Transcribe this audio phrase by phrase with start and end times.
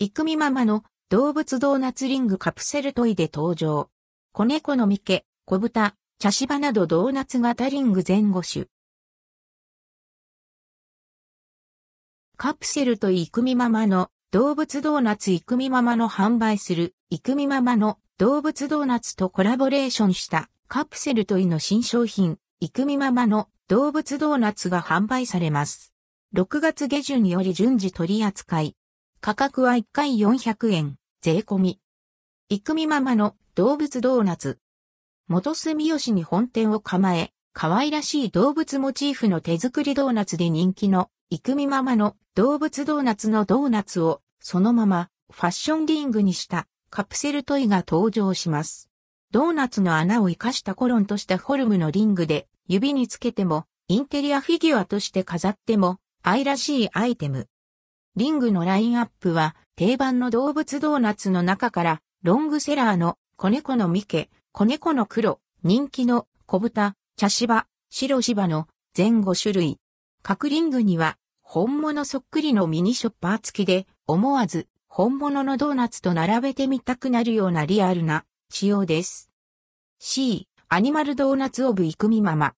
[0.00, 3.90] イクミママの動物ドーナツリングカプセルトイで登場。
[4.30, 8.66] 子猫のミケ、小豚、茶芝などドーナツ型リング前後種。
[12.36, 25.92] カプセルトイイクミママの動物ドーナツイクミママの販売するイクミママの動物ドーナツとコラボレーションしたカプセルトイの新商品イクミママの動物ドーナツが販売されます。
[26.36, 28.77] 6月下旬により順次取り扱い。
[29.20, 31.80] 価格は1回400円、税込み。
[32.50, 34.60] イクミママの動物ドーナツ。
[35.26, 48.88] 元住吉に本店を構え、可愛らしい動物モチーフの手作りドーナツで人気のイクミママの動物ドーナツのドーナツをそのままファッションリングにしたカプセルトイが登場します。
[49.32, 57.48] ドーナツの穴を活かしたコロンとしたフォルムのリングで指につけてもインテリアフィギュアとして飾っても愛らしいアイテム。
[58.18, 69.78] リングのラインアップは定番の動物ドーナツの中からロングセラーの子猫のミケ、子猫の黒、人気の小豚、茶芝、白芝の全5種類。
[70.24, 79.30] 各リングには本物そっくりのミニショッパー付きで思わず本物のドーナツと並べてみたくなるようなリアルな仕様です。
[80.00, 82.46] C、アニマルドーナツオブイクミママ。